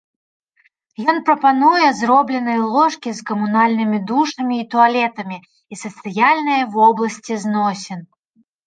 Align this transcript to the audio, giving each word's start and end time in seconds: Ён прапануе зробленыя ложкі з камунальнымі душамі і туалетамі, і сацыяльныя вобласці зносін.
Ён 1.11 1.17
прапануе 1.27 1.87
зробленыя 1.99 2.59
ложкі 2.77 3.09
з 3.19 3.27
камунальнымі 3.29 3.97
душамі 4.13 4.55
і 4.63 4.67
туалетамі, 4.75 5.37
і 5.75 5.83
сацыяльныя 5.85 6.63
вобласці 6.79 7.33
зносін. 7.47 7.99